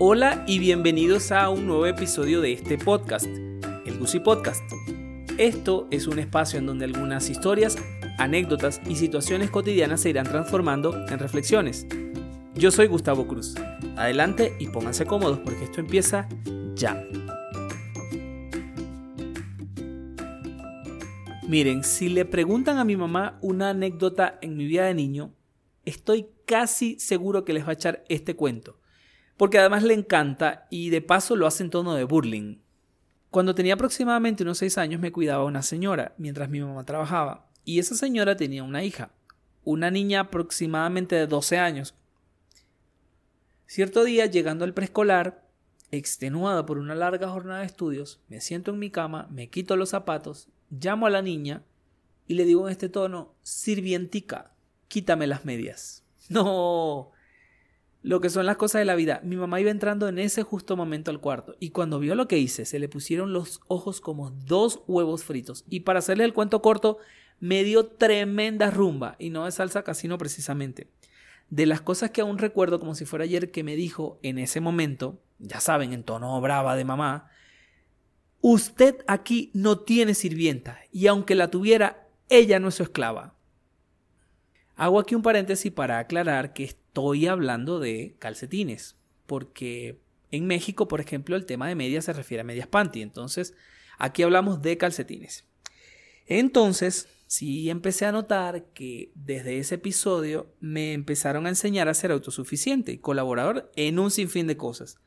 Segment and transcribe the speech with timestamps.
[0.00, 4.60] Hola y bienvenidos a un nuevo episodio de este podcast, el Gucci Podcast.
[5.38, 7.76] Esto es un espacio en donde algunas historias,
[8.18, 11.86] anécdotas y situaciones cotidianas se irán transformando en reflexiones.
[12.56, 13.54] Yo soy Gustavo Cruz.
[13.96, 16.28] Adelante y pónganse cómodos porque esto empieza
[16.74, 17.00] ya.
[21.46, 25.32] Miren, si le preguntan a mi mamá una anécdota en mi vida de niño,
[25.84, 28.80] estoy casi seguro que les va a echar este cuento,
[29.36, 32.58] porque además le encanta y de paso lo hace en tono de burling.
[33.30, 37.78] Cuando tenía aproximadamente unos 6 años me cuidaba una señora mientras mi mamá trabajaba, y
[37.78, 39.10] esa señora tenía una hija,
[39.64, 41.94] una niña aproximadamente de 12 años.
[43.66, 45.48] Cierto día, llegando al preescolar,
[45.90, 49.90] extenuada por una larga jornada de estudios, me siento en mi cama, me quito los
[49.90, 50.48] zapatos
[50.80, 51.62] llamo a la niña
[52.26, 54.54] y le digo en este tono, sirvientica,
[54.88, 56.02] quítame las medias.
[56.30, 57.10] No,
[58.04, 59.20] lo que son las cosas de la vida.
[59.24, 62.38] Mi mamá iba entrando en ese justo momento al cuarto y cuando vio lo que
[62.38, 65.64] hice, se le pusieron los ojos como dos huevos fritos.
[65.70, 66.98] Y para hacerle el cuento corto,
[67.40, 70.90] me dio tremenda rumba y no de salsa casino precisamente.
[71.48, 74.60] De las cosas que aún recuerdo como si fuera ayer que me dijo en ese
[74.60, 77.30] momento, ya saben, en tono brava de mamá,
[78.46, 83.34] Usted aquí no tiene sirvienta y aunque la tuviera, ella no es su esclava.
[84.76, 91.00] Hago aquí un paréntesis para aclarar que estoy hablando de calcetines, porque en México, por
[91.00, 93.54] ejemplo, el tema de medias se refiere a medias panty, entonces
[93.98, 95.44] aquí hablamos de calcetines.
[96.26, 102.10] Entonces, sí empecé a notar que desde ese episodio me empezaron a enseñar a ser
[102.10, 104.98] autosuficiente y colaborador en un sinfín de cosas.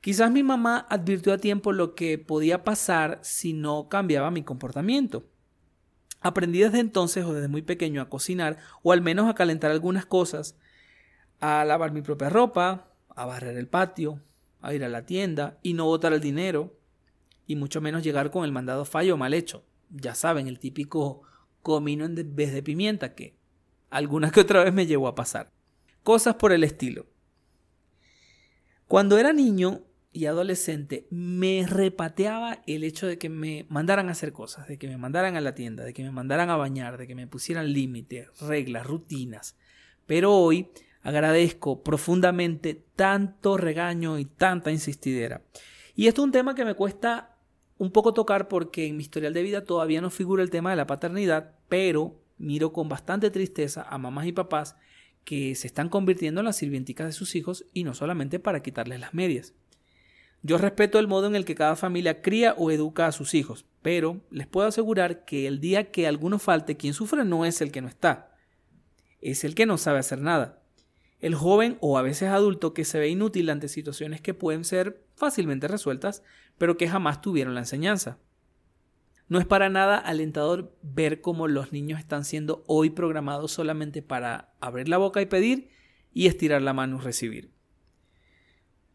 [0.00, 5.24] Quizás mi mamá advirtió a tiempo lo que podía pasar si no cambiaba mi comportamiento.
[6.24, 10.06] Aprendí desde entonces o desde muy pequeño a cocinar o al menos a calentar algunas
[10.06, 10.56] cosas,
[11.38, 14.22] a lavar mi propia ropa, a barrer el patio,
[14.62, 16.78] a ir a la tienda y no botar el dinero
[17.46, 19.66] y mucho menos llegar con el mandado fallo mal hecho.
[19.90, 21.20] Ya saben, el típico
[21.60, 23.36] comino en vez de pimienta que
[23.90, 25.50] alguna que otra vez me llevó a pasar.
[26.02, 27.04] Cosas por el estilo.
[28.88, 29.82] Cuando era niño
[30.14, 34.86] y adolescente me repateaba el hecho de que me mandaran a hacer cosas, de que
[34.86, 37.72] me mandaran a la tienda, de que me mandaran a bañar, de que me pusieran
[37.72, 39.56] límites, reglas, rutinas.
[40.06, 40.68] Pero hoy
[41.02, 45.42] agradezco profundamente tanto regaño y tanta insistidera.
[45.96, 47.36] Y esto es un tema que me cuesta
[47.76, 50.76] un poco tocar porque en mi historial de vida todavía no figura el tema de
[50.76, 54.76] la paternidad, pero miro con bastante tristeza a mamás y papás
[55.24, 59.00] que se están convirtiendo en las sirvienticas de sus hijos y no solamente para quitarles
[59.00, 59.54] las medias.
[60.46, 63.64] Yo respeto el modo en el que cada familia cría o educa a sus hijos,
[63.80, 67.72] pero les puedo asegurar que el día que alguno falte, quien sufre no es el
[67.72, 68.36] que no está,
[69.22, 70.62] es el que no sabe hacer nada.
[71.18, 75.02] El joven o a veces adulto que se ve inútil ante situaciones que pueden ser
[75.14, 76.22] fácilmente resueltas,
[76.58, 78.18] pero que jamás tuvieron la enseñanza.
[79.28, 84.52] No es para nada alentador ver cómo los niños están siendo hoy programados solamente para
[84.60, 85.70] abrir la boca y pedir
[86.12, 87.53] y estirar la mano y recibir.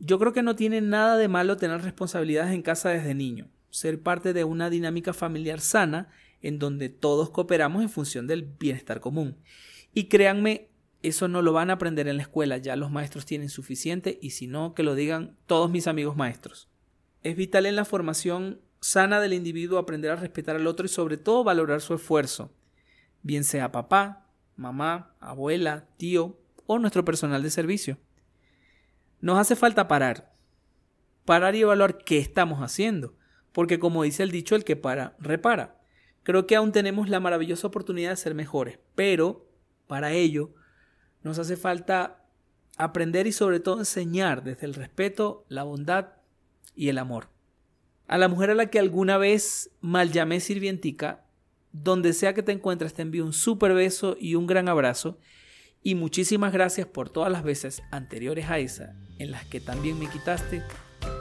[0.00, 4.02] Yo creo que no tiene nada de malo tener responsabilidades en casa desde niño, ser
[4.02, 6.08] parte de una dinámica familiar sana
[6.40, 9.36] en donde todos cooperamos en función del bienestar común.
[9.92, 10.68] Y créanme,
[11.02, 14.30] eso no lo van a aprender en la escuela, ya los maestros tienen suficiente y
[14.30, 16.68] si no, que lo digan todos mis amigos maestros.
[17.22, 21.18] Es vital en la formación sana del individuo aprender a respetar al otro y sobre
[21.18, 22.50] todo valorar su esfuerzo,
[23.22, 27.98] bien sea papá, mamá, abuela, tío o nuestro personal de servicio.
[29.20, 30.32] Nos hace falta parar.
[31.24, 33.14] Parar y evaluar qué estamos haciendo.
[33.52, 35.80] Porque como dice el dicho, el que para, repara.
[36.22, 39.48] Creo que aún tenemos la maravillosa oportunidad de ser mejores, pero
[39.86, 40.54] para ello
[41.22, 42.24] nos hace falta
[42.76, 46.08] aprender y sobre todo enseñar desde el respeto, la bondad
[46.74, 47.28] y el amor.
[48.06, 51.24] A la mujer a la que alguna vez mal llamé sirvientica,
[51.72, 55.18] donde sea que te encuentres te envío un super beso y un gran abrazo
[55.82, 60.08] y muchísimas gracias por todas las veces anteriores a esa en las que también me
[60.08, 60.62] quitaste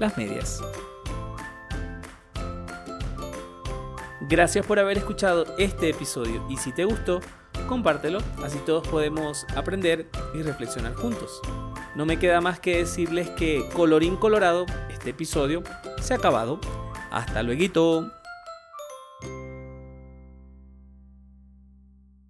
[0.00, 0.60] las medias.
[4.22, 7.20] Gracias por haber escuchado este episodio y si te gustó,
[7.68, 11.40] compártelo, así todos podemos aprender y reflexionar juntos.
[11.94, 15.62] No me queda más que decirles que colorín colorado, este episodio
[16.00, 16.58] se ha acabado.
[17.10, 18.23] Hasta luego.